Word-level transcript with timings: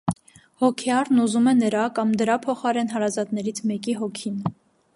Հոգեառն 0.61 1.19
ուզում 1.25 1.49
է 1.51 1.53
նրա 1.59 1.83
կամ 1.99 2.15
դրա 2.21 2.37
փոխարեն 2.47 2.89
հարազատներից 2.95 3.63
մեկի 3.73 3.95
հոգին։ 4.01 4.41